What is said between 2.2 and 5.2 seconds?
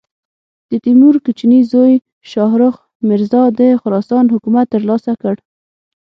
شاهرخ مرزا د خراسان حکومت تر لاسه